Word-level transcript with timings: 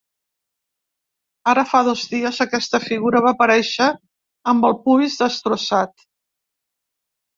Ara 1.51 1.63
fa 1.73 1.81
dos 1.87 2.05
dies, 2.13 2.39
aquesta 2.47 2.81
figura 2.87 3.23
va 3.27 3.35
aparèixer 3.37 3.91
amb 4.55 4.69
el 4.71 4.77
pubis 4.87 5.19
destrossat. 5.21 6.07